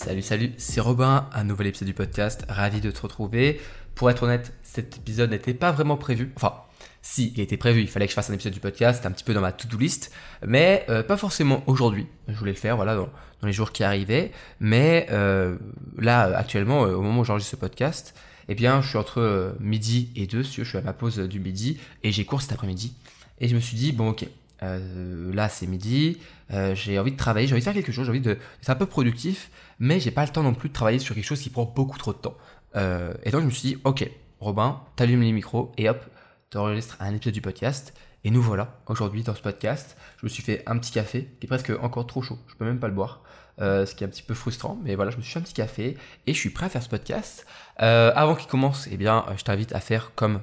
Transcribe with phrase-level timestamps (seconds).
[0.00, 3.60] Salut, salut, c'est Robin, un nouvel épisode du podcast, ravi de te retrouver.
[3.96, 6.32] Pour être honnête, cet épisode n'était pas vraiment prévu.
[6.36, 6.54] Enfin,
[7.02, 9.24] si, il était prévu, il fallait que je fasse un épisode du podcast, un petit
[9.24, 10.12] peu dans ma to-do list,
[10.46, 12.06] mais euh, pas forcément aujourd'hui.
[12.28, 13.08] Je voulais le faire, voilà, dans,
[13.42, 14.30] les jours qui arrivaient.
[14.60, 15.58] Mais euh,
[15.98, 18.14] là, actuellement, euh, au moment où j'enregistre ce podcast,
[18.48, 21.80] eh bien, je suis entre midi et deux, je suis à ma pause du midi,
[22.04, 22.94] et j'ai cours cet après-midi.
[23.40, 24.28] Et je me suis dit, bon, ok,
[24.60, 26.18] là c'est midi,
[26.74, 28.38] j'ai envie de travailler, j'ai envie de faire quelque chose, j'ai envie de...
[28.60, 31.24] C'est un peu productif, mais j'ai pas le temps non plus de travailler sur quelque
[31.24, 32.36] chose qui prend beaucoup trop de temps.
[32.76, 36.04] Euh, et donc je me suis dit, ok, Robin, t'allumes les micros et hop,
[36.50, 37.94] t'enregistres un épisode du podcast.
[38.24, 41.46] Et nous voilà, aujourd'hui dans ce podcast, je me suis fait un petit café qui
[41.46, 43.22] est presque encore trop chaud, je peux même pas le boire.
[43.60, 45.42] Euh, ce qui est un petit peu frustrant, mais voilà, je me suis fait un
[45.42, 47.44] petit café et je suis prêt à faire ce podcast.
[47.82, 50.40] Euh, avant qu'il commence, eh bien, je t'invite à faire comme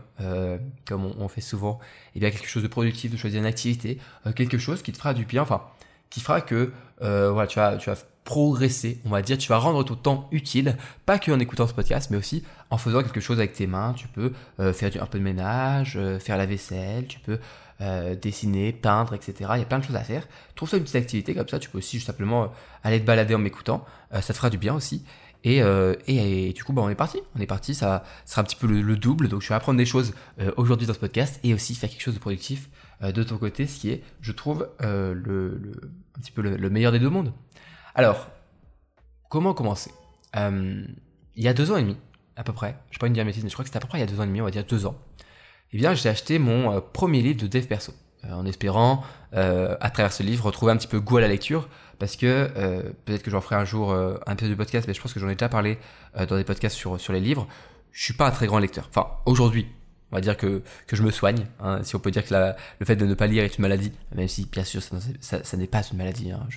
[0.85, 1.79] comme on, fait souvent,
[2.15, 3.99] eh bien quelque chose de productif, de choisir une activité,
[4.35, 5.61] quelque chose qui te fera du bien, enfin,
[6.09, 7.95] qui fera que voilà, tu vas tu vas
[8.25, 11.73] progresser, on va dire, tu vas rendre ton temps utile, pas que en écoutant ce
[11.73, 13.93] podcast, mais aussi en faisant quelque chose avec tes mains.
[13.93, 17.39] Tu peux euh, faire un peu de ménage, euh, faire la vaisselle, tu peux
[17.81, 19.51] euh, dessiner, peindre, etc.
[19.55, 20.27] Il y a plein de choses à faire.
[20.55, 22.51] Trouve ça une petite activité comme ça, tu peux aussi juste simplement
[22.83, 25.03] aller te balader en m'écoutant, ça te fera du bien aussi.
[25.43, 25.61] Et,
[26.07, 27.19] et, du coup, bah, on est parti.
[27.35, 29.27] On est parti, ça, sera un petit peu le, double.
[29.27, 30.13] Donc, je vais apprendre des choses
[30.57, 32.69] aujourd'hui dans ce podcast et aussi faire quelque chose de productif
[33.03, 35.71] de ton côté, ce qui est, je trouve, le,
[36.17, 37.31] un petit peu le meilleur des deux mondes.
[37.93, 38.29] Alors,
[39.29, 39.91] comment commencer?
[40.35, 40.85] Euh,
[41.35, 41.97] Il y a deux ans et demi,
[42.35, 43.87] à peu près, je ne pas une dire mais je crois que c'était à peu
[43.87, 44.97] près il y a deux ans et demi, on va dire deux ans,
[45.75, 49.89] eh bien j'ai acheté mon euh, premier livre de dev perso, euh, en espérant, à
[49.89, 51.67] travers ce livre, retrouver un petit peu goût à la lecture,
[51.99, 52.49] parce que
[53.03, 55.27] peut-être que j'en ferai un jour un peu de podcast, mais je pense que j'en
[55.27, 55.77] ai déjà parlé
[56.15, 57.45] dans des podcasts sur, sur les livres.
[57.91, 58.87] Je suis pas un très grand lecteur.
[58.89, 59.67] Enfin, aujourd'hui,
[60.13, 62.33] on va dire que, que je me soigne, hein, si on peut dire que
[62.79, 65.67] le fait de ne pas lire est une maladie, même si bien sûr ça, n'est
[65.67, 66.47] pas une maladie, hein,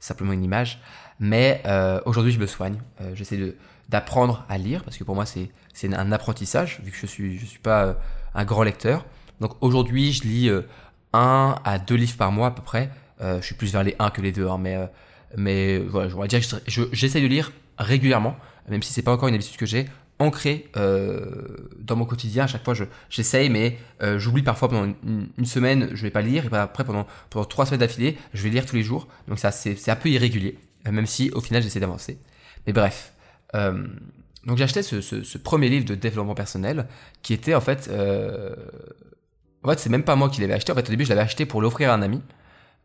[0.00, 0.80] simplement une image.
[1.20, 3.54] Mais euh, aujourd'hui je me soigne, euh, j'essaie
[3.88, 7.46] d'apprendre à lire, parce que pour moi c'est un apprentissage, vu que je suis, je
[7.46, 7.94] suis pas euh,
[8.34, 9.04] un grand lecteur.
[9.40, 10.50] Donc aujourd'hui je lis
[11.12, 14.10] un à deux livres par mois à peu près, je suis plus vers les un
[14.10, 14.78] que les deux, hein, mais,
[15.36, 16.40] mais voilà, je dire
[16.92, 18.36] j'essaie de lire régulièrement,
[18.68, 19.86] même si c'est pas encore une habitude que j'ai,
[20.20, 22.44] ancré euh, dans mon quotidien.
[22.44, 22.74] À chaque fois,
[23.08, 27.06] j'essaye, mais euh, j'oublie parfois pendant une, semaine, je vais pas lire, et après pendant,
[27.30, 29.08] pendant trois semaines d'affilée, je vais lire tous les jours.
[29.26, 32.18] Donc ça, c'est un peu irrégulier, euh, même si au final, j'essaie d'avancer.
[32.66, 33.12] Mais bref.
[34.44, 36.86] Donc j'ai acheté ce, premier livre de développement personnel,
[37.22, 37.90] qui était en fait...
[39.62, 40.72] en fait, c'est même pas moi qui l'avais acheté.
[40.72, 42.22] En fait, au début, je l'avais acheté pour l'offrir à un ami.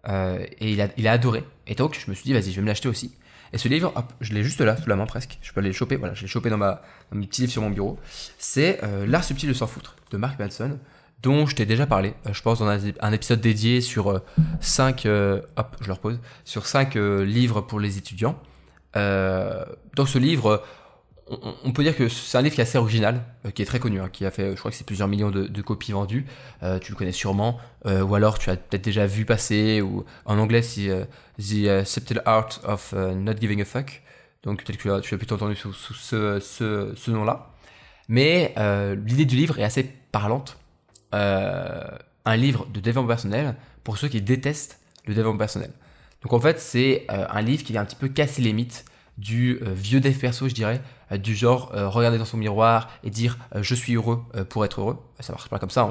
[0.07, 1.43] et il a, il a adoré.
[1.67, 3.15] Et donc, je me suis dit, vas-y, je vais me l'acheter aussi.
[3.55, 5.37] Et ce livre, hop, je l'ai juste là, sous la main presque.
[5.41, 5.95] Je peux aller le choper.
[5.95, 7.97] Voilà, je l'ai chopé dans, ma, dans mes petits livres sur mon bureau.
[8.37, 10.77] C'est euh, L'art subtil de s'en foutre de Mark Manson,
[11.21, 12.13] dont je t'ai déjà parlé.
[12.25, 14.21] Euh, je pense dans un, épisode dédié sur
[14.59, 18.37] 5 euh, hop, je le repose, sur 5 livres pour les étudiants.
[18.93, 20.63] dans ce livre,
[21.27, 23.79] on, peut dire que c'est un livre qui est assez original, euh, qui est très
[23.79, 26.25] connu, hein, qui a fait, je crois que c'est plusieurs millions de, copies vendues.
[26.61, 30.05] Euh, tu le connais sûrement, euh, ou alors tu as peut-être déjà vu passer, ou
[30.25, 31.07] en anglais c'est
[31.39, 34.03] The Subtle Art of Not Giving a Fuck.
[34.43, 37.49] Donc peut-être que tu as, plutôt entendu sous, ce, nom-là.
[38.07, 38.53] Mais
[39.03, 40.57] l'idée du livre est assez parlante.
[41.11, 45.71] un livre de développement personnel pour ceux qui détestent le développement personnel.
[46.21, 48.85] Donc en fait, c'est un livre qui vient un petit peu casser les mythes
[49.17, 53.37] du vieux dev perso, je dirais, du genre euh, regarder dans son miroir et dire
[53.55, 54.97] euh, je suis heureux pour être heureux.
[55.19, 55.89] Ça marche pas comme ça.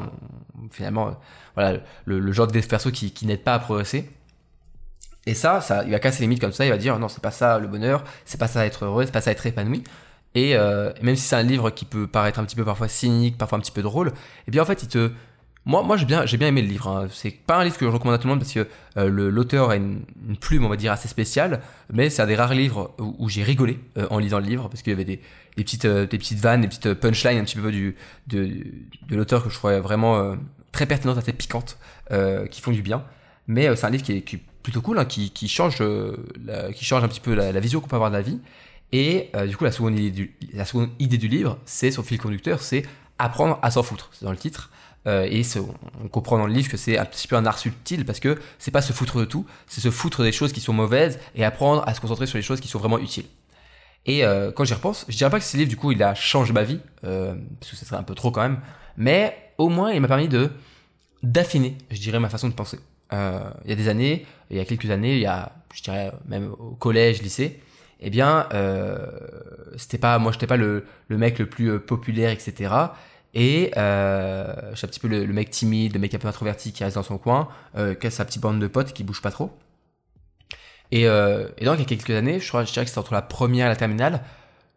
[0.70, 1.16] finalement,
[1.54, 4.10] voilà, le, genre de perso qui, n'aide pas à progresser.
[5.26, 6.66] Et ça, ça, il va casser les mythes comme ça.
[6.66, 9.12] Il va dire non, c'est pas ça le bonheur, c'est pas ça être heureux, c'est
[9.12, 9.84] pas ça être épanoui.
[10.34, 10.56] Et
[11.00, 13.60] même si c'est un livre qui peut paraître un petit peu parfois cynique, parfois un
[13.60, 14.12] petit peu drôle,
[14.46, 15.12] eh bien en fait, il te
[15.66, 16.88] moi, j'ai bien, aimé le livre.
[16.88, 17.08] Hein.
[17.10, 19.70] C'est pas un livre que je recommande à tout le monde parce que euh, l'auteur
[19.70, 20.02] a une,
[20.40, 21.62] plume, on va dire, assez spéciale.
[21.92, 24.82] Mais c'est un des rares livres où, j'ai rigolé euh, en lisant le livre parce
[24.82, 25.20] qu'il y avait des,
[25.56, 27.96] petites, euh, des petites vannes, des petites punchlines un petit peu du,
[28.26, 28.50] de,
[29.10, 30.36] l'auteur que je trouvais vraiment
[30.72, 31.78] très pertinentes, assez piquantes,
[32.50, 33.04] qui font du bien.
[33.46, 35.82] Mais c'est un livre qui est, plutôt cool, hein, qui, change,
[36.74, 38.40] qui change un petit peu la, la vision qu'on peut avoir de la vie.
[38.92, 42.18] Et du coup, la seconde idée du, la seconde idée du livre, c'est son fil
[42.18, 42.84] conducteur, c'est
[43.18, 44.10] apprendre à s'en foutre.
[44.12, 44.70] C'est dans le titre.
[45.06, 45.42] Euh, et
[46.02, 48.38] on comprend dans le livre que c'est un petit peu un art subtil parce que
[48.58, 51.44] c'est pas se foutre de tout, c'est se foutre des choses qui sont mauvaises et
[51.44, 53.26] apprendre à se concentrer sur les choses qui sont vraiment utiles.
[54.06, 56.14] Et euh, quand j'y repense, je dirais pas que ce livre du coup il a
[56.14, 58.60] changé ma vie, euh, parce que ce serait un peu trop quand même,
[58.96, 60.50] mais au moins il m'a permis de
[61.22, 62.78] d'affiner, je dirais, ma façon de penser.
[63.10, 66.12] il y a des années, il y a quelques années, il y a, je dirais
[66.26, 67.62] même au collège, lycée,
[68.00, 68.46] eh bien,
[69.78, 72.74] c'était pas, moi j'étais pas le, le mec le plus populaire, etc.
[73.34, 76.72] Et euh, je suis un petit peu le, mec timide, le mec un peu introverti
[76.72, 79.20] qui reste dans son coin, euh, qui a sa petite bande de potes qui bouge
[79.20, 79.50] pas trop.
[80.92, 83.00] Et, euh, et donc, il y a quelques années, je, crois, je dirais que c'était
[83.00, 84.22] entre la première et la terminale,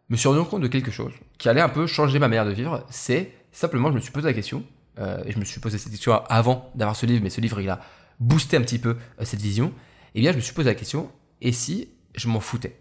[0.08, 2.46] je me suis rendu compte de quelque chose qui allait un peu changer ma manière
[2.46, 2.84] de vivre.
[2.90, 4.64] C'est simplement, je me suis posé la question,
[4.98, 7.60] euh, et je me suis posé cette question avant d'avoir ce livre, mais ce livre,
[7.60, 7.80] il a
[8.18, 9.72] boosté un petit peu cette vision.
[10.16, 12.76] Et bien, je me suis posé la question, et si je m'en foutais?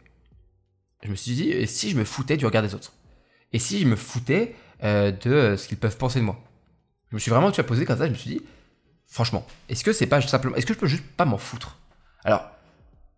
[1.03, 2.93] Je me suis dit, et si je me foutais du regard des autres?
[3.53, 6.37] Et si je me foutais euh, de ce qu'ils peuvent penser de moi
[7.09, 8.41] Je me suis vraiment tu as posé comme ça, je me suis dit,
[9.07, 11.77] franchement, est-ce que c'est pas simplement, est-ce que je peux juste pas m'en foutre?
[12.23, 12.49] Alors,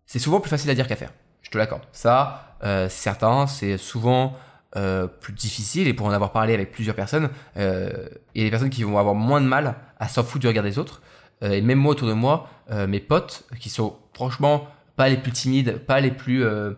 [0.06, 1.12] c'est souvent plus facile à dire qu'à faire.
[1.42, 1.82] Je te l'accorde.
[1.92, 4.36] Ça, euh, certain, c'est souvent
[4.76, 8.70] euh, plus difficile et pour en avoir parlé avec plusieurs personnes, euh, a des personnes
[8.70, 11.02] qui vont avoir moins de mal à s'en foutre du regard des autres.
[11.42, 15.16] Euh, et même moi autour de moi, euh, mes potes qui sont franchement pas les
[15.16, 16.72] plus timides, pas les plus euh,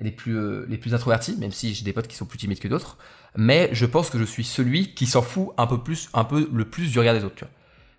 [0.00, 2.68] les plus les plus introvertis, même si j'ai des potes qui sont plus timides que
[2.68, 2.98] d'autres,
[3.40, 6.50] mais je pense que je suis celui qui s'en fout un peu plus, un peu
[6.52, 7.44] le plus du regard des autres.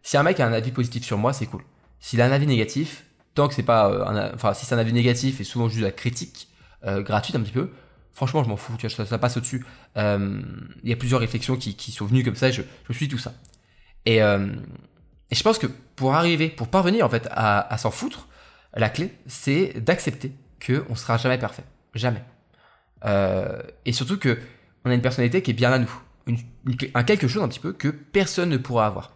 [0.03, 1.63] Si un mec a un avis positif sur moi, c'est cool.
[2.01, 3.05] S'il a un avis négatif,
[3.35, 5.91] tant que c'est pas, un, enfin si c'est un avis négatif et souvent juste la
[5.91, 6.49] critique
[6.83, 7.69] gratuite un petit peu,
[8.13, 8.75] franchement je m'en fous.
[8.89, 9.65] Ça, passe au-dessus.
[9.95, 10.43] Il
[10.83, 12.51] y a plusieurs réflexions qui, sont venues comme ça.
[12.51, 13.33] Je, je suis tout ça.
[14.05, 18.27] Et je pense que pour arriver, pour parvenir en fait à, à s'en foutre,
[18.75, 21.63] la clé, c'est d'accepter que on sera jamais parfait,
[21.95, 22.23] jamais.
[23.05, 24.37] Euh, et surtout que
[24.85, 26.01] on a une personnalité qui est bien à nous,
[26.93, 29.13] un quelque chose un petit peu que personne ne pourra avoir.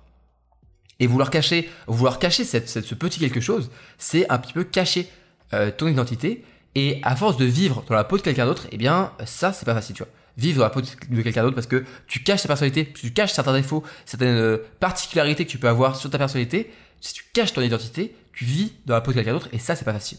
[1.00, 5.10] Et vouloir cacher, vouloir cacher cette, ce petit quelque chose, c'est un petit peu cacher
[5.54, 6.46] euh, ton identité.
[6.76, 9.66] Et à force de vivre dans la peau de quelqu'un d'autre, eh bien ça c'est
[9.66, 12.42] pas facile, tu vois vivre dans la peau de quelqu'un d'autre parce que tu caches
[12.42, 16.18] ta personnalité, tu caches certains défauts, certaines euh, particularités que tu peux avoir sur ta
[16.18, 16.72] personnalité.
[17.02, 19.76] Si tu caches ton identité, tu vis dans la peau de quelqu'un d'autre et ça
[19.76, 20.18] c'est pas facile.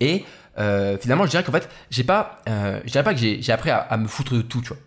[0.00, 0.24] Et
[0.58, 3.70] euh, finalement, je dirais qu'en fait, j'ai pas, euh, je dirais pas que j'ai appris
[3.70, 4.78] à, me foutre de tout, tu vois.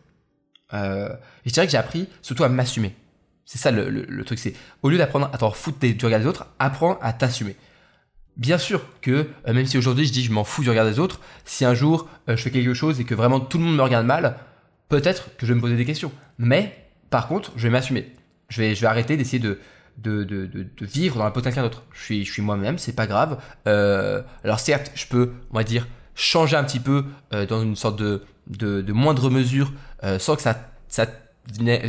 [0.74, 1.09] Euh,
[1.45, 2.94] je dirais que j'ai appris surtout à m'assumer.
[3.45, 6.25] C'est ça le, le, truc, c'est au lieu d'apprendre à t'en foutre du regard des
[6.25, 7.56] autres, apprends à t'assumer
[8.36, 11.19] bien sûr que même si aujourd'hui je dis je m'en fous du regard des autres,
[11.44, 14.06] si un jour je fais quelque chose et que vraiment tout le monde me regarde
[14.06, 14.36] mal,
[14.89, 16.12] peut-être que je vais me poser des questions.
[16.38, 18.12] Mais par contre, je vais m'assumer.
[18.50, 19.59] Je vais, je vais arrêter d'essayer de,
[19.98, 21.84] de, de, de, de, vivre dans la peau de quelqu'un d'autre.
[21.94, 23.42] Je suis, je suis moi-même, c'est pas grave.
[23.68, 27.76] Euh, alors certes, je peux, on va dire, changer un petit peu euh, dans une
[27.76, 29.72] sorte de, de, de moindre mesure
[30.04, 30.56] euh, sans que ça,
[30.88, 31.08] ça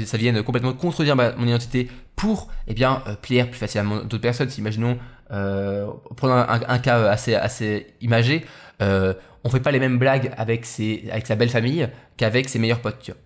[0.04, 4.50] ça vienne complètement contredire mon identité pour eh bien euh, plaire plus facilement d'autres personnes.
[4.50, 4.98] Si, imaginons,
[5.30, 8.44] euh, prenons un, cas assez assez imagé,
[8.82, 9.14] euh,
[9.44, 12.80] on fait pas les mêmes blagues avec ses avec sa belle famille qu'avec ses meilleurs
[12.80, 13.00] potes.
[13.00, 13.20] Tu vois.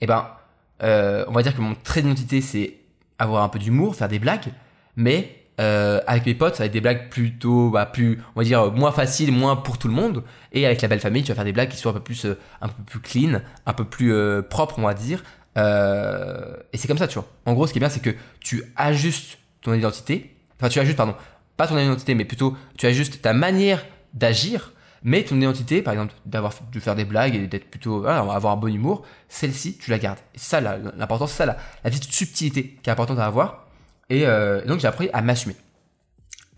[0.00, 2.74] Eh ben, on va dire que mon trait d'identité c'est
[3.18, 4.52] avoir un peu d'humour, faire des blagues,
[4.96, 8.44] mais euh, avec mes potes, ça va être des blagues plutôt, bah, plus, on va
[8.44, 10.22] dire, moins faciles, moins pour tout le monde.
[10.52, 12.26] Et avec la belle famille, tu vas faire des blagues qui sont un peu plus,
[12.26, 15.22] euh, un peu plus clean, un peu plus euh, propres, on va dire,
[15.56, 17.28] euh, et c'est comme ça, tu vois.
[17.46, 20.36] En gros, ce qui est bien, c'est que tu ajustes ton identité.
[20.58, 21.14] Enfin, tu ajustes, pardon,
[21.56, 23.84] pas ton identité, mais plutôt tu ajustes ta manière
[24.14, 24.72] d'agir.
[25.06, 28.56] Mais ton identité, par exemple, d'avoir de faire des blagues et d'être plutôt, avoir un
[28.56, 30.18] bon humour, celle-ci, tu la gardes.
[30.34, 33.68] Et ça l'important, c'est ça la, la petite subtilité qui est importante à avoir.
[34.10, 35.54] Et, euh, et donc j'ai appris à m'assumer.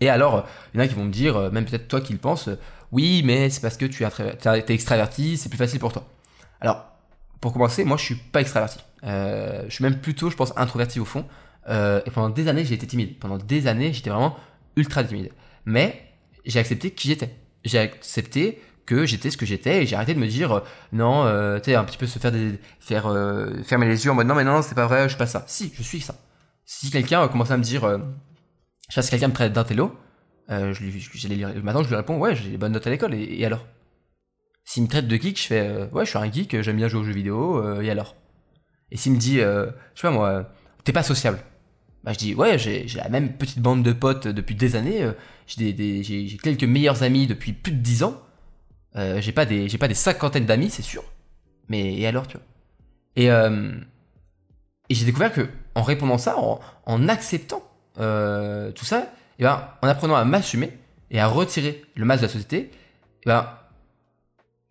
[0.01, 2.11] Et alors, il y en a qui vont me dire, euh, même peut-être toi qui
[2.11, 2.49] le penses,
[2.91, 6.07] oui, mais c'est parce que tu es extraverti, c'est plus facile pour toi.
[6.59, 6.85] Alors,
[7.41, 8.79] pour commencer, moi je suis pas extraverti.
[9.03, 11.23] Euh, je suis même plutôt, je pense, introverti au fond.
[11.69, 13.19] Euh, et pendant des années, j'ai été timide.
[13.19, 14.35] Pendant des années, j'étais vraiment
[14.75, 15.29] ultra timide.
[15.65, 16.03] Mais
[16.45, 17.35] j'ai accepté qui j'étais.
[17.63, 20.59] J'ai accepté que j'étais ce que j'étais et j'ai arrêté de me dire euh,
[20.93, 24.11] non, euh, tu sais, un petit peu se faire des, faire euh, fermer les yeux
[24.11, 25.43] en mode non mais non, c'est pas vrai, je suis pas ça.
[25.47, 26.15] Si, je suis ça.
[26.65, 27.99] Si quelqu'un commence à me dire,
[28.89, 29.95] je si quelqu'un me traite d'intello,
[30.49, 33.13] euh, je lui, j'allais maintenant je lui réponds ouais, j'ai des bonnes notes à l'école
[33.13, 33.65] et, alors?
[34.65, 37.01] S'il me traite de geek, je fais ouais, je suis un geek, j'aime bien jouer
[37.01, 38.15] aux jeux vidéo, et alors?
[38.91, 40.51] Et s'il me dit, je sais pas moi,
[40.83, 41.39] t'es pas sociable
[42.03, 45.11] bah, je dis ouais, j'ai la même petite bande de potes depuis des années, euh,
[45.47, 48.21] j'ai quelques meilleurs amis depuis plus de 10 ans,
[48.95, 51.03] euh, j'ai pas des j'ai pas des cinquantaines d'amis, c'est sûr.
[51.67, 52.45] Mais alors, tu vois?
[53.15, 53.71] Et euh,
[54.89, 57.63] et j'ai découvert que en répondant ça, en, acceptant
[57.99, 60.77] euh, tout ça, et ben en apprenant à m'assumer
[61.11, 62.71] et à retirer le masque de la société,
[63.23, 63.47] et ben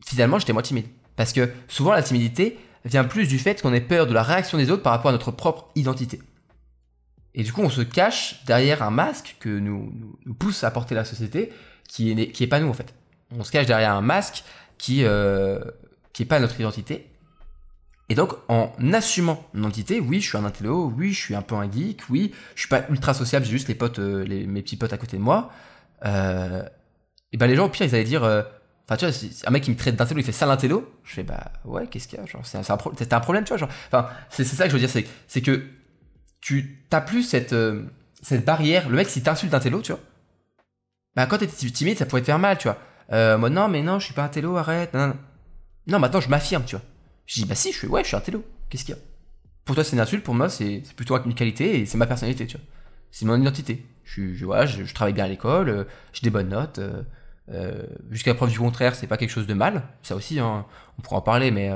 [0.05, 0.87] finalement, j'étais moins timide.
[1.17, 4.59] Parce que souvent, la timidité vient plus du fait qu'on ait peur de la réaction
[4.59, 6.21] des autres par rapport à notre propre identité.
[7.35, 10.71] Et du coup, on se cache derrière un masque que nous, nous, nous pousse à
[10.71, 11.53] porter la société,
[11.89, 12.95] qui est, qui est pas nous en fait.
[13.37, 14.45] On se cache derrière un masque
[14.79, 15.61] qui, euh,
[16.13, 17.11] qui pas notre identité.
[18.09, 21.43] Et donc, en assumant mon identité, oui, je suis un intello, oui, je suis un
[21.43, 24.47] peu un geek, oui, je suis pas ultra sociable, j'ai juste les potes, euh, les,
[24.47, 25.51] mes petits potes à côté de moi.
[26.07, 26.63] Euh,
[27.33, 28.43] et ben les gens au pire, ils allaient dire, euh,
[28.89, 30.91] Enfin, tu vois, un mec qui me traite d'intello, il fait ça l'intello.
[31.05, 33.51] Je fais, bah ouais, qu'est-ce qu'il y a Genre, c'est un, pro un, problème, tu
[33.51, 33.59] vois.
[33.59, 35.63] Genre, enfin, c'est ça que je veux dire, c'est que
[36.41, 37.85] tu t'as plus cette, euh,
[38.45, 38.89] barrière.
[38.89, 40.01] Le mec, s'il t'insulte d'intello, tu vois,
[41.17, 42.79] bah, quand t'étais timide, ça pouvait te faire mal, tu vois.
[43.13, 44.95] Euh, moi, non, mais non, je suis pas un télo, arrête.
[44.95, 45.17] Non, non.
[45.89, 46.85] non maintenant, je m'affirme, tu vois.
[47.27, 48.45] Je dis, bah si, je suis, ouais, je suis un télo.
[48.71, 49.01] Qu'est-ce qu'il y a?
[49.65, 52.47] Pour toi, c'est une insulte, pour moi, c'est plutôt une qualité et c'est ma personnalité,
[52.47, 52.65] tu vois.
[53.11, 53.85] C'est mon identité.
[54.05, 54.47] Je, je,
[54.85, 56.79] je, travaille bien à l'école, euh, j'ai des bonnes notes.
[57.51, 59.83] euh, Jusqu'à preuve du contraire, c'est pas quelque chose de mal.
[60.03, 60.65] Ça aussi, hein,
[60.99, 61.71] on pourra en parler, mais,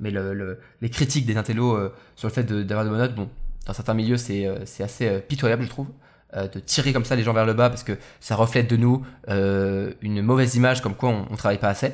[0.00, 1.78] mais le, le- les critiques des intellos
[2.16, 3.28] sur le fait d'avoir de bonnes notes, bon,
[3.66, 5.88] dans certains milieux, c'est euh, assez euh, pitoyable, je trouve.
[6.34, 8.76] euh, de tirer comme ça les gens vers le bas parce que ça reflète de
[8.76, 11.92] nous une mauvaise image comme quoi on, on travaille pas assez.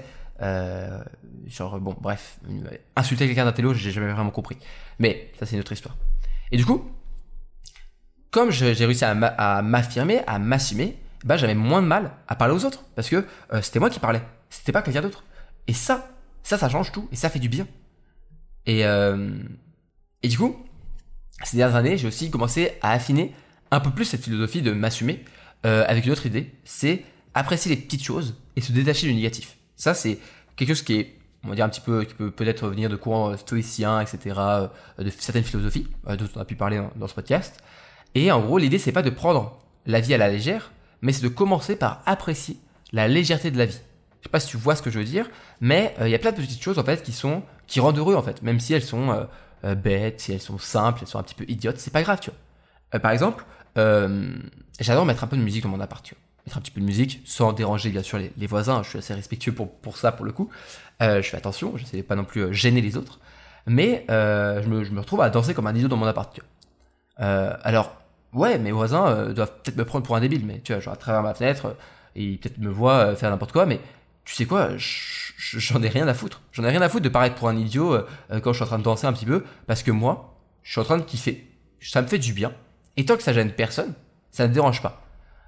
[1.47, 2.39] Genre, bon, bref,
[2.97, 4.57] insulter quelqu'un d'intello, j'ai jamais vraiment compris.
[4.99, 5.97] Mais ça, c'est une autre histoire.
[6.53, 6.91] Et du coup,
[8.31, 12.37] comme j'ai réussi à m'a- à m'affirmer, à m'assumer, bah, j'avais moins de mal à
[12.37, 12.85] parler aux autres.
[12.95, 13.27] Parce que
[13.63, 14.23] c'était moi qui parlais.
[14.51, 15.25] C'était pas quelqu'un d'autre.
[15.67, 16.09] Et ça,
[16.43, 17.09] ça, ça change tout.
[17.11, 17.67] Et ça fait du bien.
[18.67, 20.57] Et, et du coup,
[21.45, 23.35] ces dernières années, j'ai aussi commencé à affiner
[23.71, 25.25] un peu plus cette philosophie de m'assumer
[25.67, 26.53] euh, avec une autre idée.
[26.65, 27.05] C'est
[27.35, 29.57] apprécier les petites choses et se détacher du négatif.
[29.77, 30.19] Ça, c'est
[30.57, 31.15] quelque chose qui est,
[31.45, 34.35] on va dire, un petit peu, qui peut peut-être venir de courants euh, stoïciens, etc.,
[34.39, 34.69] euh,
[34.99, 37.63] de certaines philosophies, euh, dont on a pu parler dans, ce podcast.
[38.15, 41.23] Et en gros, l'idée, c'est pas de prendre la vie à la légère, mais c'est
[41.23, 42.57] de commencer par apprécier
[42.93, 43.81] la légèreté de la vie.
[44.21, 45.31] Je sais pas si tu vois ce que je veux dire,
[45.61, 48.17] mais il y a plein de petites choses en fait qui sont qui rendent heureux
[48.17, 49.25] en fait, même si elles sont euh,
[49.65, 52.21] euh, bêtes, si elles sont simples, elles sont un petit peu idiotes, c'est pas grave,
[52.21, 52.39] tu vois.
[52.95, 53.45] Euh, par exemple,
[53.77, 54.37] euh,
[54.81, 56.23] j'adore mettre un peu de musique dans mon appart, tu vois.
[56.47, 58.83] Mettre un petit peu de musique sans déranger bien sûr les, voisins.
[58.83, 60.49] Je suis assez respectueux pour, pour ça pour le coup.
[61.01, 63.21] Je fais attention, je sais pas non plus gêner les autres,
[63.67, 66.33] mais je, me, je me retrouve à danser comme un idiot dans mon appart.
[66.35, 67.27] Tu vois.
[67.27, 67.95] Alors
[68.33, 70.97] ouais, mes voisins doivent peut-être me prendre pour un débile, mais tu vois, genre à
[70.97, 71.77] travers ma fenêtre,
[72.15, 73.79] ils peut-être me voient faire n'importe quoi, mais
[74.29, 76.43] tu sais quoi, je- je- j'en ai rien à foutre.
[76.53, 78.65] J'en ai rien à foutre de paraître pour un idiot euh, euh, quand je suis
[78.65, 81.03] en train de danser un petit peu, parce que moi, je suis en train de
[81.03, 81.51] kiffer.
[81.81, 82.53] Ça me fait du bien.
[82.99, 83.95] Et tant que ça gêne personne,
[84.31, 85.03] ça ne me dérange pas.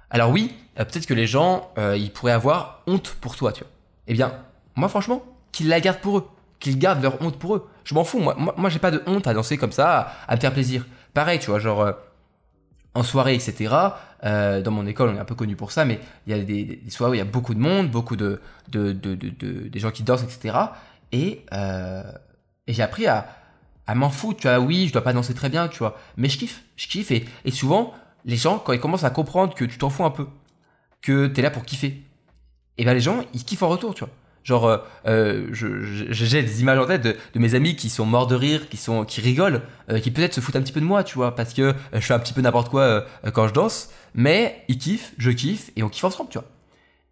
[0.09, 3.71] Alors oui, euh, peut-être que les gens, ils pourraient avoir honte pour toi, tu vois.
[4.07, 4.33] Eh bien,
[4.75, 6.27] moi franchement, qu'ils la gardent pour eux.
[6.59, 7.69] Qu'ils gardent leur honte pour eux.
[7.83, 10.39] Je m'en fous, moi, moi, j'ai pas de honte à danser comme ça, à me
[10.41, 10.85] faire plaisir.
[11.13, 11.93] Pareil, tu vois, genre...
[12.93, 13.75] en soirée, etc.
[14.23, 16.43] Euh, dans mon école, on est un peu connu pour ça, mais il y a
[16.43, 19.67] des, soirées où il y a beaucoup de monde, beaucoup de, de, de, de, de-
[19.69, 20.57] des gens qui dansent, etc.
[21.11, 22.03] Et, euh,
[22.67, 23.27] et j'ai appris à,
[23.87, 24.59] à m'en foutre, tu vois.
[24.59, 27.11] Oui, je dois pas danser très bien, tu vois, mais je kiffe, je kiffe.
[27.11, 27.93] Et, et souvent,
[28.25, 30.27] les gens, quand ils commencent à comprendre que tu t'en fous un peu,
[31.01, 32.03] que t'es là pour kiffer,
[32.77, 34.13] et ben les gens, ils kiffent en retour, tu vois.
[34.43, 38.35] Genre, euh, euh, j'ai des images en tête de, mes amis qui sont morts de
[38.35, 41.03] rire, qui sont, qui rigolent, euh, qui peut-être se foutent un petit peu de moi,
[41.03, 43.89] tu vois, parce que euh, je fais un petit peu n'importe quoi quand je danse,
[44.15, 46.47] mais ils kiffent, je kiffe, et on kiffe ensemble, tu vois.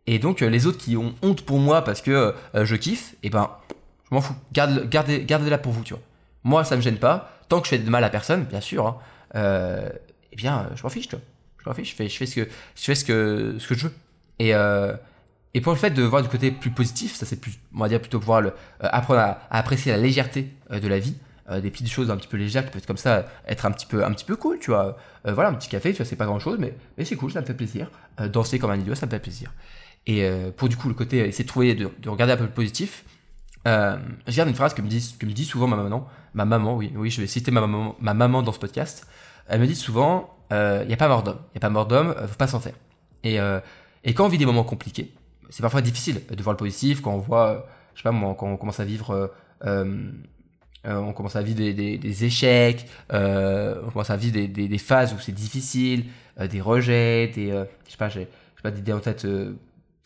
[0.07, 3.51] Et donc les autres qui ont honte pour moi parce que je kiffe, et ben,
[4.09, 4.33] je m'en fous.
[4.51, 6.01] Garde, gardez, gardez-la pour vous, tu vois.
[6.43, 7.31] Moi, ça me gêne pas.
[7.47, 8.97] Tant que je fais de mal à personne, bien sûr, hein,
[10.31, 11.25] eh bien, je m'en fiche, tu vois.
[11.63, 13.93] Je m'en fiche, je fais, ce que, je fais ce que, ce que je veux.
[14.39, 14.53] Et,
[15.53, 17.89] et pour le fait de voir du côté plus positif, ça c'est plus, on va
[17.89, 21.15] dire plutôt pouvoir le, euh, apprendre à, à apprécier la légèreté euh, de la vie,
[21.49, 23.71] euh, des petites choses un petit peu légères qui peuvent être comme ça, être un
[23.71, 24.97] petit peu, un petit peu cool, tu vois.
[25.25, 27.31] Euh, voilà, un petit café, tu vois, c'est pas grand chose, mais, mais c'est cool,
[27.31, 27.89] ça me fait plaisir.
[28.21, 29.51] Euh, danser comme un idiot, ça me fait plaisir.
[30.05, 32.43] Et euh, pour du coup le côté essayer de trouver, de, de regarder un peu
[32.43, 33.03] le positif,
[33.65, 36.75] je garde une phrase que me dit, que me dit souvent ma maman, ma maman,
[36.75, 39.07] oui, oui, je vais citer ma maman, ma maman dans ce podcast.
[39.47, 41.85] Elle me dit souvent, il n'y a pas mort d'homme, il y a pas mort
[41.85, 42.73] d'homme, faut pas s'en faire.
[43.23, 43.37] Et,
[44.03, 45.11] et quand on vit des moments compliqués,
[45.49, 48.47] c'est parfois difficile de voir le positif quand on voit, je sais pas moi, quand
[48.47, 49.27] on commence à vivre, euh,
[49.65, 50.11] euh,
[50.87, 55.33] euh, on commence à vivre des, échecs, on commence à vivre des, phases où c'est
[55.33, 56.05] difficile,
[56.49, 57.49] des rejets, des,
[57.85, 58.27] je sais pas, j'ai
[58.63, 59.55] pas d'idée en tête de-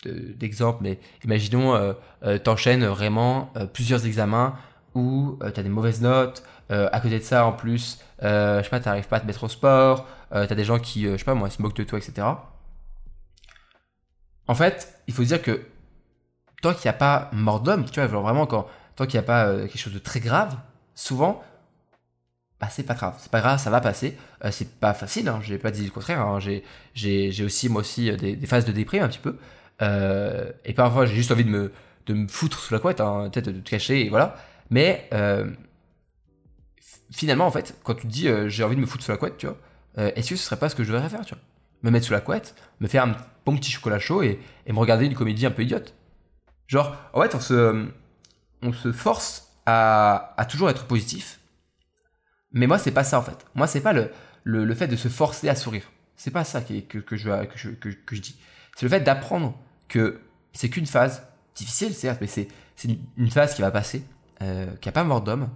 [0.04, 1.94] d'exemple, mais imaginons,
[2.42, 4.56] t'enchaînes vraiment plusieurs examens
[4.94, 8.80] où euh, t'as des mauvaises notes, à côté de ça en plus, je sais pas,
[8.80, 11.34] t'arrives pas à te mettre au sport, euh, t'as des gens qui, je sais pas
[11.34, 12.26] moi, se moquent de toi, etc.
[14.46, 15.66] En fait, il faut dire que
[16.62, 19.26] tant qu'il n'y a pas mort d'homme, tu vois, vraiment quand, tant qu'il n'y a
[19.26, 20.56] pas euh, quelque chose de très grave,
[20.94, 21.42] souvent,
[22.60, 24.16] bah c'est pas grave, c'est pas grave, ça va passer.
[24.44, 26.20] Euh, c'est pas facile, hein, j'ai pas dit le contraire.
[26.20, 29.38] hein, j'ai, aussi moi aussi euh, des, phases de déprime un petit peu.
[30.64, 31.72] Et parfois j'ai juste envie de me,
[32.06, 34.36] de me foutre sous la couette, hein, peut-être de te cacher, et voilà.
[34.70, 35.10] Mais
[37.10, 39.36] finalement en fait, quand tu te dis j'ai envie de me foutre sous la couette,
[39.36, 39.58] tu vois,
[39.96, 41.42] est-ce que ce serait pas ce que je devrais faire, tu vois?
[41.84, 43.12] Me mettre sous la couette, me faire un
[43.46, 45.94] bon petit chocolat chaud et, et me regarder une comédie un peu idiote.
[46.66, 47.86] Genre, en fait, on se,
[48.62, 51.40] on se force à, à toujours être positif.
[52.52, 53.46] Mais moi, c'est pas ça en fait.
[53.54, 54.10] Moi, c'est pas le,
[54.44, 55.90] le, le fait de se forcer à sourire.
[56.16, 58.36] C'est pas ça que, que, je, que, je, que, je dis.
[58.76, 59.54] C'est le fait d'apprendre
[59.88, 60.20] que
[60.52, 62.48] c'est qu'une phase difficile, certes, mais c'est
[63.16, 64.04] une, phase qui va passer,
[64.42, 65.50] euh, qui a pas mort d'homme,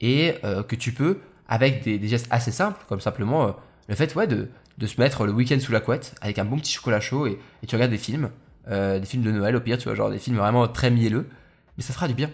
[0.00, 3.52] et euh, que tu peux, avec des, des gestes assez simples, comme simplement euh,
[3.88, 4.48] le fait ouais, de
[4.78, 7.38] de se mettre le week-end sous la couette avec un bon petit chocolat chaud et,
[7.66, 8.30] tu regardes des films,
[8.68, 11.28] euh, des films de Noël au pire, tu vois, genre des films vraiment très mielleux,
[11.76, 12.30] mais ça fera du bien.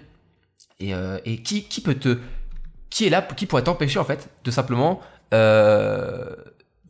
[0.78, 2.18] Et, euh, qui, qui peut te.
[2.90, 5.00] Qui est là, qui pourrait t'empêcher en fait de simplement
[5.32, 6.36] euh,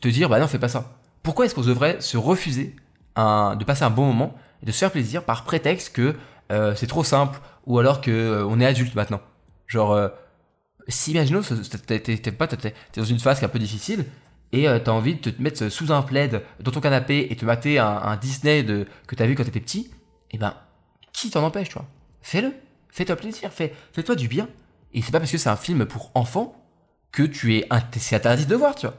[0.01, 0.99] te dire bah non, fais pas ça.
[1.23, 2.77] Pourquoi est-ce qu'on devrait se refuser
[3.17, 6.15] un, de passer un bon moment et de se faire plaisir par prétexte que
[6.77, 9.23] c'est trop simple ou alors que on est adulte maintenant?
[9.67, 10.11] Genre,
[10.89, 11.41] si imaginons,
[12.39, 14.05] pas, t'es dans une phase qui est un peu difficile
[14.55, 17.45] et euh, t'as envie de te mettre sous un plaid dans ton canapé et te
[17.45, 19.91] mater un, un Disney de, que t'as vu quand t'étais petit,
[20.31, 20.55] et ben,
[21.13, 21.87] qui t'en empêche, tu vois
[22.23, 22.53] Fais-le,
[22.89, 24.49] fais-toi plaisir, fais, fais-toi du bien.
[24.93, 26.57] Et c'est pas parce que c'est un film pour enfants
[27.11, 27.69] que tu es,
[27.99, 28.97] c'est interdit de voir, tu vois.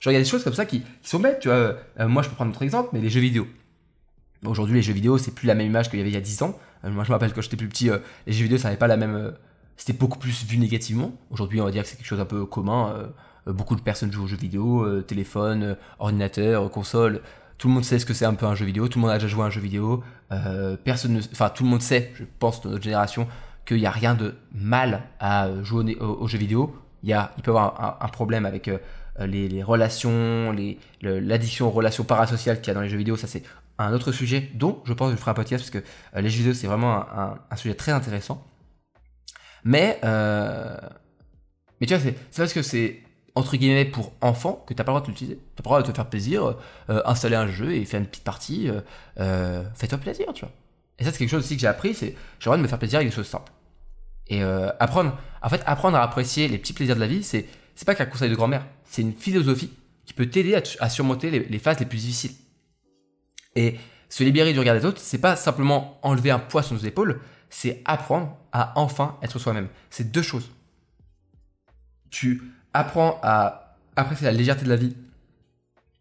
[0.00, 1.56] Genre, il y a des choses comme ça qui, sont bêtes, tu vois.
[1.56, 3.46] Euh, moi, je peux prendre un autre exemple, mais les jeux vidéo.
[4.44, 6.20] Aujourd'hui, les jeux vidéo, c'est plus la même image qu'il y avait il y a
[6.20, 6.58] 10 ans.
[6.84, 8.78] Euh, moi, je me rappelle quand j'étais plus petit, euh, les jeux vidéo, ça n'avait
[8.78, 9.14] pas la même.
[9.14, 9.30] euh,
[9.76, 11.12] c'était beaucoup plus vu négativement.
[11.30, 13.10] Aujourd'hui, on va dire que c'est quelque chose un peu commun.
[13.46, 17.20] Euh, beaucoup de personnes jouent aux jeux vidéo, euh, téléphone, euh, ordinateur, console.
[17.58, 18.88] Tout le monde sait ce que c'est un peu un jeu vidéo.
[18.88, 20.02] Tout le monde a déjà joué à un jeu vidéo.
[20.84, 23.26] Personne, ne- enfin, tout le monde sait, je pense, de notre génération,
[23.64, 26.76] qu'il n'y a rien de mal à jouer au- au- aux jeux vidéo.
[27.02, 28.70] Il y a, il peut y avoir un, problème avec
[29.20, 33.16] les, les relations, les, l'addiction aux relations parasociales qu'il y a dans les jeux vidéo.
[33.16, 33.42] Ça, c'est
[33.78, 35.88] un autre sujet dont je pense que je ferai un podcast parce que
[36.20, 37.06] les jeux vidéo, c'est vraiment
[37.50, 38.46] un, sujet très intéressant.
[39.64, 43.05] Mais, mais tu vois, c'est parce que c'est
[43.36, 45.38] entre guillemets pour enfants que t'as pas le droit de l'utiliser.
[45.54, 46.56] T'as pas le droit de te faire plaisir,
[46.90, 48.68] euh, installer un jeu et faire une petite partie.
[48.68, 48.80] Euh,
[49.20, 50.52] euh, fais-toi plaisir, tu vois.
[50.98, 52.78] Et ça, c'est quelque chose aussi que j'ai appris, c'est j'ai droit de me faire
[52.78, 53.52] plaisir avec des choses simples.
[54.28, 57.46] Et euh, apprendre, en fait, apprendre à apprécier les petits plaisirs de la vie, c'est
[57.74, 59.70] c'est pas qu'un conseil de grand-mère, c'est une philosophie
[60.06, 62.32] qui peut t'aider à, à surmonter les, les phases les plus difficiles.
[63.54, 63.76] Et
[64.08, 67.20] se libérer du regard des autres, c'est pas simplement enlever un poids sur nos épaules,
[67.50, 69.68] c'est apprendre à enfin être soi-même.
[69.90, 70.50] C'est deux choses.
[72.08, 72.40] Tu
[72.78, 74.96] apprends à apprécier la légèreté de la vie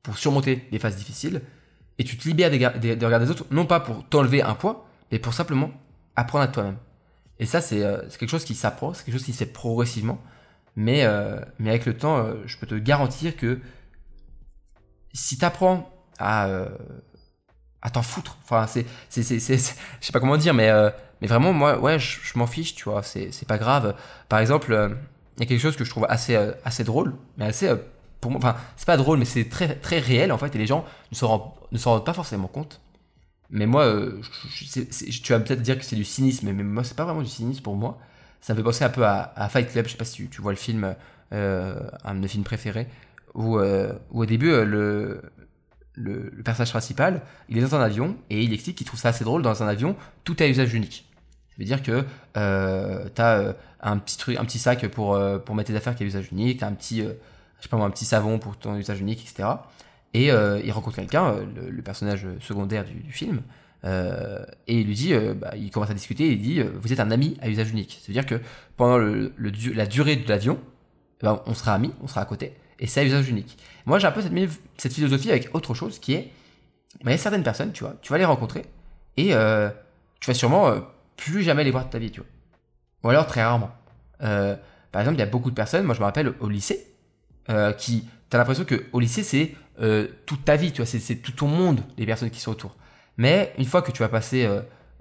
[0.04, 1.42] pour surmonter les phases difficiles,
[1.98, 4.42] et tu te libères des, ga- des, des regards des autres, non pas pour t'enlever
[4.42, 5.72] un poids, mais pour simplement
[6.16, 6.78] apprendre à toi-même.
[7.40, 10.22] Et ça, c'est euh, quelque chose qui s'apprend, c'est quelque chose qui se fait progressivement,
[10.76, 13.60] mais, euh, mais avec le temps, euh, je peux te garantir que
[15.14, 16.70] si tu apprends à, euh,
[17.82, 20.70] à t'en foutre, enfin, c'est, je sais pas comment dire, mais,
[21.22, 23.96] mais vraiment, moi, ouais, je, m'en fiche, tu vois, c'est, pas grave.
[24.28, 24.98] Par exemple,
[25.38, 27.76] il y a quelque chose que je trouve assez, euh, assez drôle, mais assez, euh,
[28.22, 30.68] pour moi, enfin, c'est pas drôle, mais c'est très, très réel, en fait, et les
[30.68, 32.82] gens ne s'en rendent, ne s'en rendent pas forcément compte.
[33.50, 34.22] Mais moi, euh,
[34.64, 37.62] tu vas peut-être dire que c'est du cynisme, mais moi, c'est pas vraiment du cynisme
[37.62, 38.00] pour moi.
[38.42, 40.52] Ça me fait penser un peu à, Fight Club, je sais pas si tu, vois
[40.52, 40.96] le film,
[41.34, 42.88] euh, un de mes films préférés,
[43.34, 45.22] où, où au début, le,
[45.96, 49.10] le, le personnage principal, il est dans un avion et il explique qu'il trouve ça
[49.10, 51.06] assez drôle dans un avion, tout à usage unique.
[51.56, 52.04] Ça veut dire que
[52.36, 55.96] euh, t'as euh, un petit truc, un petit sac pour euh, pour mettre tes affaires
[55.96, 57.14] qui a usage unique, un petit, euh,
[57.60, 59.50] je sais pas moi, un petit savon pour ton usage unique, etc.
[60.14, 61.36] Et il rencontre quelqu'un,
[61.70, 63.42] le, personnage secondaire du, film,
[63.84, 67.36] et il lui dit, bah, il commence à discuter, il dit, vous êtes un ami
[67.42, 68.00] à usage unique.
[68.00, 68.40] Ça veut dire que
[68.78, 69.34] pendant le,
[69.74, 70.58] la durée de l'avion,
[71.20, 73.58] eh ben, on sera amis, on sera à côté, et c'est à usage unique.
[73.86, 74.22] Moi, j'ai un peu
[74.78, 76.32] cette, philosophie avec autre chose qui est,
[77.04, 78.62] bah, il y a certaines personnes, tu vois, tu vas les rencontrer,
[79.18, 80.82] et tu vas sûrement
[81.16, 82.30] plus jamais les voir de ta vie, tu vois.
[83.04, 83.72] Ou alors très rarement.
[84.22, 84.56] Euh,
[84.92, 86.88] par exemple, il y a beaucoup de personnes, moi je me rappelle au lycée,
[87.50, 91.16] euh, qui, t'as l'impression que au lycée c'est euh, toute ta vie, tu vois, c'est,
[91.18, 92.76] tout ton monde, les personnes qui sont autour.
[93.18, 94.50] Mais une fois que tu vas passer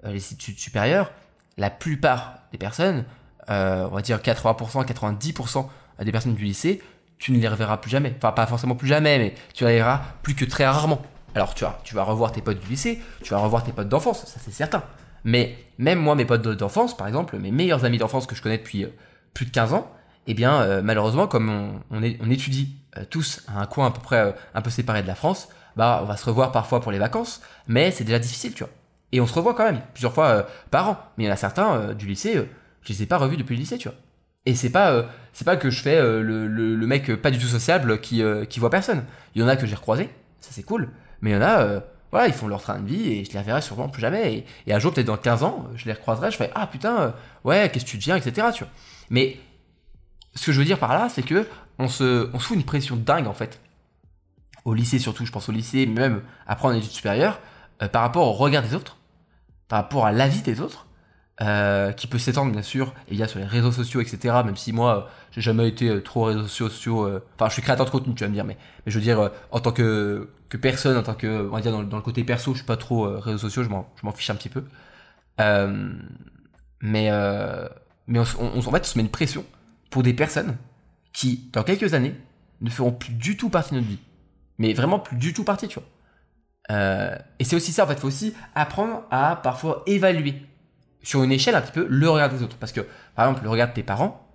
[0.05, 1.11] les études supérieures,
[1.57, 3.03] la plupart des personnes,
[3.49, 5.67] on va dire 80%, 90%
[6.01, 6.81] des personnes du lycée,
[7.17, 8.13] tu ne les reverras plus jamais.
[8.17, 11.01] Enfin, pas forcément plus jamais, mais tu les verras plus que très rarement.
[11.33, 13.89] Alors, tu vas, tu vas revoir tes potes du lycée, tu vas revoir tes potes
[13.89, 14.83] d'enfance, ça c'est certain.
[15.25, 18.41] Mais même moi, mes potes de- d'enfance, par exemple, mes meilleurs amis d'enfance que je
[18.41, 18.89] connais depuis euh,
[19.33, 19.91] plus de 15 ans,
[20.27, 24.35] eh bien, euh, malheureusement, comme on, étudie euh, tous à un coin à peu près
[24.53, 27.41] un peu séparé de la France, bah, on va se revoir parfois pour les vacances,
[27.67, 28.71] mais c'est déjà difficile, tu vois.
[29.11, 30.97] Et on se revoit quand même plusieurs fois par an.
[31.17, 32.47] Mais il y en a certains du lycée,
[32.81, 33.97] je les ai pas revus depuis le lycée, tu vois.
[34.45, 37.99] Et c'est pas, c'est pas que je fais le, le, mec pas du tout sociable
[37.99, 39.03] qui, qui voit personne.
[39.33, 40.09] Il y en a que j'ai recroisé,
[40.39, 40.89] ça c'est cool.
[41.21, 41.81] Mais il y en a,
[42.27, 44.45] ils font leur train de vie et je les reverrai sûrement plus jamais.
[44.67, 47.11] Et, un jour, peut-être dans 15 ans, je les recroiserai, je fais Ah putain, euh,
[47.43, 48.47] ouais, qu'est-ce que tu deviens, etc.
[49.09, 49.37] Mais
[50.33, 51.47] ce que je veux dire par là, c'est que
[51.77, 53.59] on se, on fout une pression dingue en fait.
[54.63, 57.39] Au lycée surtout, je pense au lycée, même après en études supérieures,
[57.81, 58.97] euh, par rapport au regard des autres,
[59.67, 60.87] par rapport à l'avis des autres,
[61.41, 64.43] euh, qui peut s'étendre bien sûr, et bien sur les réseaux sociaux, etc.
[64.43, 67.05] Même si moi, euh, j'ai jamais été euh, trop réseaux sociaux.
[67.05, 69.31] euh, Enfin, je suis créateur de contenu, tu vas me dire, mais, je veux dire,
[69.51, 72.53] en tant que, que personne, en tant que, on va dire dans, le- côté perso,
[72.53, 74.63] je suis pas trop réseaux sociaux, je m'en, fiche un petit peu.
[76.81, 77.09] Mais
[78.07, 79.45] mais en fait, on se met une pression
[79.89, 80.57] pour des personnes
[81.13, 82.15] qui, dans quelques années,
[82.61, 83.99] ne feront plus du tout partie de notre vie.
[84.59, 85.87] Mais vraiment plus du tout parti, tu vois.
[87.39, 90.35] Et c'est aussi ça, en fait, il faut aussi apprendre à parfois évaluer
[91.05, 92.57] sur une échelle un petit peu le regard des autres.
[92.57, 92.81] Parce que,
[93.15, 94.27] par exemple, le regard de tes parents,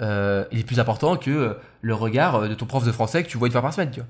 [0.00, 3.28] euh, il est plus important que euh, le regard de ton prof de français que
[3.28, 4.08] tu vois une fois par semaine, tu vois.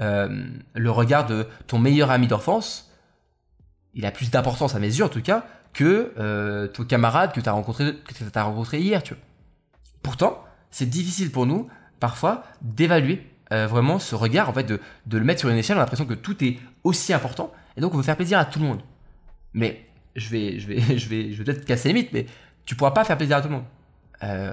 [0.00, 2.90] Euh, le regard de ton meilleur ami d'enfance,
[3.94, 7.40] il a plus d'importance à mes yeux en tout cas que euh, ton camarade que
[7.40, 9.22] tu as rencontré que as rencontré hier, tu vois.
[10.02, 11.68] Pourtant, c'est difficile pour nous
[12.00, 15.76] parfois d'évaluer euh, vraiment ce regard, en fait, de, de le mettre sur une échelle,
[15.76, 18.46] on a l'impression que tout est aussi important, et donc on veut faire plaisir à
[18.46, 18.82] tout le monde.
[19.52, 19.86] Mais
[20.16, 22.26] je vais, je vais, je vais, je vais peut-être casser les mythes, mais
[22.64, 23.64] tu pourras pas faire plaisir à tout le monde.
[24.22, 24.52] Euh,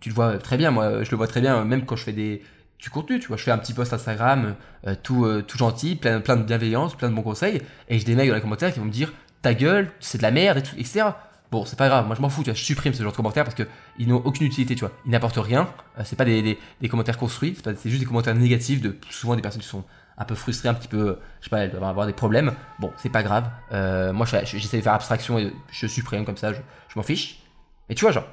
[0.00, 2.12] tu le vois très bien, moi, je le vois très bien, même quand je fais
[2.12, 2.42] des,
[2.78, 4.54] du contenu, tu vois, je fais un petit post Instagram,
[4.86, 8.04] euh, tout, euh, tout gentil, plein, plein de bienveillance, plein de bons conseils, et j'ai
[8.04, 10.76] des dans les commentaires qui vont me dire, ta gueule, c'est de la merde, tout,
[10.76, 11.06] etc.
[11.50, 13.16] Bon, c'est pas grave, moi je m'en fous, tu vois, je supprime ce genre de
[13.16, 13.64] commentaires parce que
[13.98, 14.92] ils n'ont aucune utilité, tu vois.
[15.04, 15.68] Ils n'apportent rien,
[16.04, 19.60] c'est pas des, des, commentaires construits, c'est juste des commentaires négatifs de souvent des personnes
[19.60, 19.84] qui sont
[20.22, 22.54] un peu frustrées, un petit peu, je sais pas, elles doivent avoir des problèmes.
[22.78, 23.50] Bon, c'est pas grave.
[23.72, 26.60] Euh, moi, je, j'essaie de faire abstraction et je supprime comme ça, je,
[26.96, 27.42] m'en fiche.
[27.88, 28.26] Et tu vois, genre,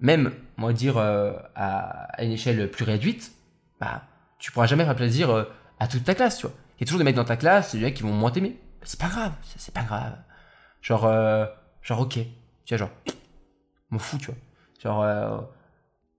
[0.00, 3.32] même, moi dire euh, à, une échelle plus réduite,
[3.80, 4.02] bah,
[4.38, 5.44] tu pourras jamais faire plaisir euh,
[5.78, 6.56] à toute ta classe, tu vois.
[6.76, 8.58] Il y a toujours des mecs dans ta classe, des mecs qui vont moins t'aimer.
[8.82, 10.16] C'est pas grave, c'est pas grave.
[10.80, 11.10] Genre,
[11.82, 12.18] genre, ok.
[12.64, 12.90] Tu vois, genre,
[13.90, 14.36] m'en fous, tu vois.
[14.80, 15.48] Genre,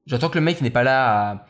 [0.06, 1.46] j'entends que le mec n'est pas là à,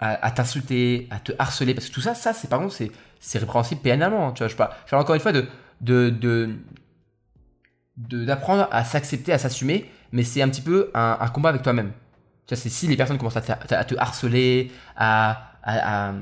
[0.00, 3.38] à, t'insulter, à te harceler, parce que tout ça, ça, c'est par contre, c'est, c'est
[3.38, 4.48] répréhensible pénalement, tu vois.
[4.48, 5.48] Je parle, encore une fois de,
[5.80, 6.54] de,
[7.96, 11.92] d'apprendre à s'accepter, à s'assumer, mais c'est un petit peu un, combat avec toi-même.
[12.46, 16.12] Tu vois, c'est si les personnes commencent à te, à te harceler, à, à,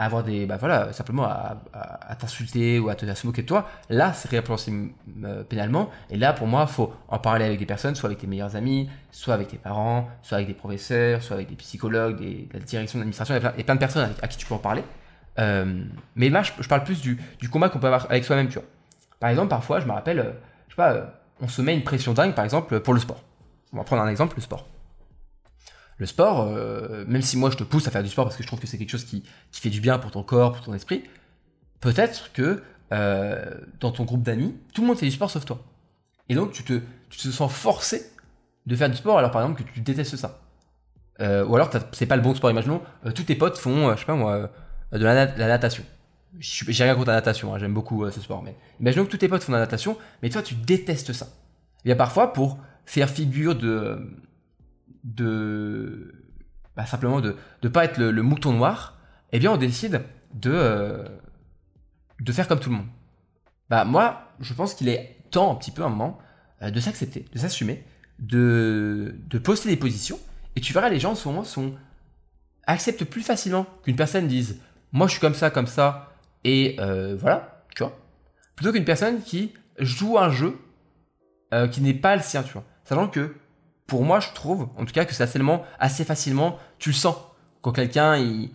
[0.00, 3.42] à avoir des, bah voilà, simplement à, à, t'insulter ou à, te, à se moquer
[3.42, 4.92] de toi, là, c'est répréhensible
[5.24, 5.90] euh, pénalement.
[6.08, 8.88] Et là, pour moi, faut en parler avec des personnes, soit avec tes meilleurs amis,
[9.10, 12.60] soit avec tes parents, soit avec des professeurs, soit avec des psychologues, des, de la
[12.60, 14.84] direction d'administration, il y a plein, de personnes à, qui tu peux en parler.
[15.38, 15.84] Euh,
[16.16, 18.54] mais là, je, je, parle plus du, du combat qu'on peut avoir avec soi-même, tu
[18.54, 18.64] vois.
[19.18, 20.32] Par exemple, parfois, je me rappelle, euh,
[20.68, 23.22] je sais pas, on se met une pression dingue, par exemple, pour le sport.
[23.74, 24.66] On va prendre un exemple, le sport
[26.00, 28.42] le sport, euh, même si moi je te pousse à faire du sport parce que
[28.42, 30.64] je trouve que c'est quelque chose qui, qui, fait du bien pour ton corps, pour
[30.64, 31.04] ton esprit,
[31.80, 33.44] peut-être que euh,
[33.80, 35.62] dans ton groupe d'amis, tout le monde fait du sport sauf toi.
[36.30, 38.10] Et donc tu te, sens forcé
[38.64, 40.40] de faire du sport alors par exemple que tu détestes ça.
[41.20, 42.80] Euh, ou alors c'est pas le bon sport, imaginons,
[43.14, 44.50] tous tes potes font, je sais pas moi,
[44.92, 45.84] de la, la natation.
[46.38, 49.28] J'ai rien contre la natation, hein, j'aime beaucoup ce sport, mais imaginons que tous tes
[49.28, 51.28] potes font de la natation, mais toi tu détestes ça.
[51.84, 54.00] Il y a parfois pour faire figure de
[55.04, 56.14] de
[56.76, 58.96] bah, simplement de ne pas être le, mouton noir,
[59.32, 61.04] eh bien on décide de, euh,
[62.20, 62.86] de faire comme tout le monde.
[63.68, 66.18] Bah moi, je pense qu'il est temps un petit peu un moment
[66.62, 67.84] euh, de s'accepter, de s'assumer,
[68.18, 70.18] de, de poster des positions,
[70.56, 71.74] et tu verras les gens en ce moment sont
[72.66, 74.60] acceptent plus facilement qu'une personne dise
[74.92, 77.98] moi je suis comme ça, comme ça, et euh, voilà, tu vois,
[78.56, 80.56] plutôt qu'une personne qui joue un jeu
[81.72, 82.64] qui n'est pas le sien, tu vois.
[82.84, 83.34] Sachant que
[83.90, 85.40] pour moi, je trouve, en tout cas, que c'est assez,
[85.80, 87.16] assez facilement, tu le sens.
[87.60, 88.50] Quand quelqu'un, il,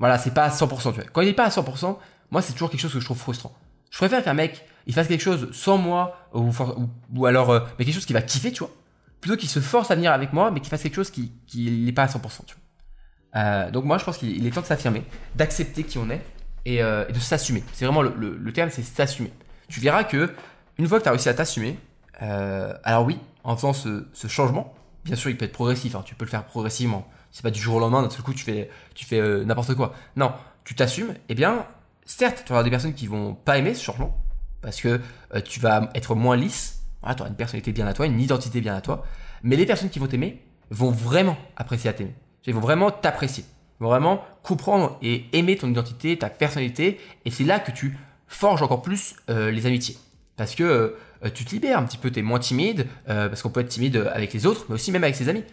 [0.00, 1.04] voilà, c'est pas à 100%, tu vois.
[1.12, 1.96] Quand il est pas à 100%,
[2.32, 3.54] moi, c'est toujours quelque chose que je trouve frustrant.
[3.90, 7.94] Je préfère qu'un mec, il fasse quelque chose sans moi, ou, alors, euh, mais quelque
[7.94, 8.72] chose qui va kiffer, tu vois.
[9.20, 11.70] Plutôt qu'il se force à venir avec moi, mais qu'il fasse quelque chose qui, qui
[11.70, 13.40] n'est pas à 100%, tu vois.
[13.40, 15.04] Euh, donc moi, je pense qu'il est temps de s'affirmer,
[15.36, 16.22] d'accepter qui on est,
[16.64, 17.62] et, euh, de s'assumer.
[17.74, 19.32] C'est vraiment le terme, c'est s'assumer.
[19.68, 20.34] Tu verras que,
[20.78, 21.78] une fois que tu as réussi à t'assumer,
[22.22, 24.74] euh, alors oui, en faisant ce, changement,
[25.04, 25.94] bien sûr, il peut être progressif.
[25.94, 27.08] Hein, tu peux le faire progressivement.
[27.30, 28.70] C'est pas du jour au lendemain, d'un seul coup, tu fais,
[29.12, 29.94] euh, n'importe quoi.
[30.16, 30.32] Non,
[30.64, 31.14] tu t'assumes.
[31.28, 31.66] Eh bien,
[32.04, 34.16] certes, tu avoir des personnes qui vont pas aimer ce changement
[34.62, 35.00] parce que
[35.34, 36.84] euh, tu vas être moins lisse.
[37.02, 39.04] Voilà, tu auras une personnalité bien à toi, une identité bien à toi.
[39.42, 42.14] Mais les personnes qui vont t'aimer vont vraiment apprécier à t'aimer.
[42.46, 43.44] Ils vont vraiment t'apprécier.
[43.80, 47.00] Ils vont vraiment comprendre et aimer ton identité, ta personnalité.
[47.24, 49.98] Et c'est là que tu forges encore plus les amitiés.
[50.36, 50.96] Parce que
[51.30, 53.68] tu te libères un petit peu, tu es moins timide, euh, parce qu'on peut être
[53.68, 55.44] timide avec les autres, mais aussi même avec ses amis.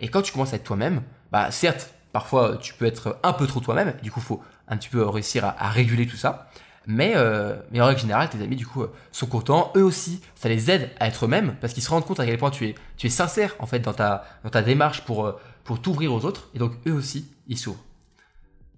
[0.00, 3.46] Et quand tu commences à être toi-même, bah certes, parfois tu peux être un peu
[3.46, 6.48] trop toi-même, du coup, faut un petit peu réussir à, réguler tout ça.
[6.86, 9.72] Mais, euh, mais en règle générale, tes amis, du coup, sont contents.
[9.76, 12.38] Eux aussi, ça les aide à être eux-mêmes, parce qu'ils se rendent compte à quel
[12.38, 15.82] point tu es, tu es sincère, en fait, dans ta, dans ta démarche pour, pour
[15.82, 16.48] t'ouvrir aux autres.
[16.54, 17.84] Et donc, eux aussi, ils s'ouvrent.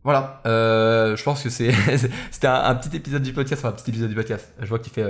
[0.05, 1.49] Voilà, euh, je pense que
[2.31, 4.53] c'était un, petit épisode du podcast, enfin un petit épisode du podcast.
[4.59, 5.07] Je vois qu'il fait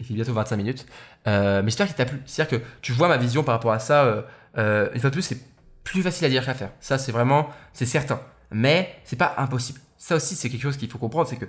[0.00, 0.86] il fait bientôt 25 minutes.
[1.26, 2.20] Euh, mais j'espère qu'il t'a plu.
[2.26, 4.04] C'est-à-dire que tu vois ma vision par rapport à ça.
[4.04, 4.22] Euh,
[4.56, 5.40] euh, une fois de plus, c'est
[5.84, 6.70] plus facile à dire qu'à faire.
[6.80, 8.20] Ça, c'est vraiment, c'est certain.
[8.50, 9.80] Mais c'est pas impossible.
[9.96, 11.46] Ça aussi, c'est quelque chose qu'il faut comprendre, c'est que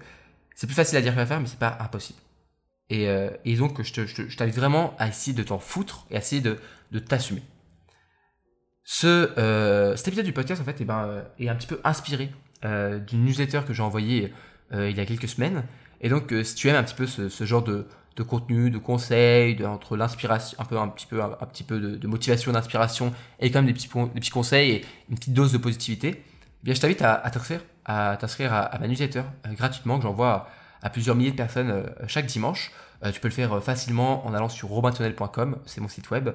[0.55, 2.19] c'est plus facile à dire qu'à faire, mais c'est pas impossible.
[2.89, 3.07] Et,
[3.45, 6.41] et donc, je, te, je, t'invite vraiment à essayer de t'en foutre et à essayer
[6.41, 6.57] de,
[6.99, 7.43] t'assumer.
[8.83, 12.31] Ce, cet épisode du podcast, en fait, eh ben, est un petit peu inspiré
[12.63, 14.33] d'une newsletter que j'ai envoyée
[14.73, 15.63] il y a quelques semaines.
[16.01, 17.85] Et donc, si tu aimes un petit peu ce, genre de,
[18.23, 22.07] contenu, de conseils, de, entre l'inspiration, un peu, un petit peu, un, petit peu de,
[22.07, 26.63] motivation, d'inspiration, et quand même des petits, conseils et une petite dose de positivité, eh
[26.63, 30.47] bien, je t'invite à, t'inscrire à, t'inscrire à, ma newsletter gratuitement que j'envoie
[30.81, 32.71] à, plusieurs milliers de personnes chaque dimanche.
[33.13, 36.29] tu peux le faire facilement en allant sur robintonel.com, c'est mon site web.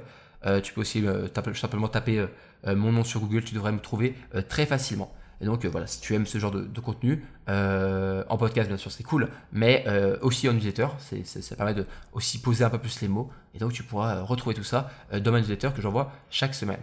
[0.46, 2.18] Euh, tu peux aussi euh, simplement taper
[2.66, 4.14] euh, mon nom sur Google, tu devrais me trouver
[4.48, 5.12] très facilement.
[5.44, 9.02] Et donc voilà, si tu aimes ce genre de, contenu, en podcast bien sûr c'est
[9.02, 9.84] cool, mais
[10.22, 10.86] aussi en newsletter,
[11.24, 13.30] ça permet de aussi poser un peu plus les mots.
[13.52, 16.80] Et donc tu pourras retrouver tout ça dans ma newsletter que j'envoie chaque semaine.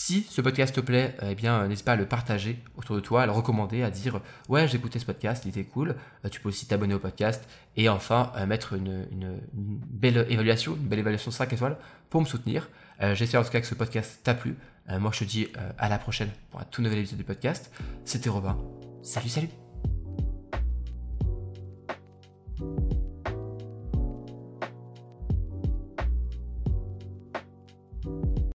[0.00, 3.22] Si ce podcast te plaît, eh bien, n'hésite pas à le partager autour de toi,
[3.22, 5.96] à le recommander, à dire ouais, j'ai écouté ce podcast, il était cool.
[6.30, 11.32] tu peux aussi t'abonner au podcast et enfin mettre une, belle évaluation, une belle évaluation
[11.32, 11.76] 5 étoiles
[12.10, 12.68] pour me soutenir.
[13.02, 14.56] Euh, j'espère en tout cas que ce podcast t'a plu.
[14.90, 17.24] Euh, moi, je te dis euh, à la prochaine pour un tout nouvel épisode du
[17.24, 17.70] podcast.
[18.04, 18.58] C'était Robin.
[19.02, 19.67] Salut, salut